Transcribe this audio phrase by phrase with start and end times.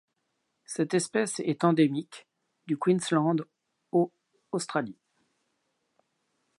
[0.65, 2.25] Cette espèce est endémique
[2.65, 3.45] du Queensland
[3.91, 4.11] au
[4.51, 4.97] Australie.